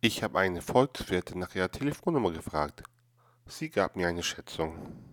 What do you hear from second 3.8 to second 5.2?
mir eine Schätzung.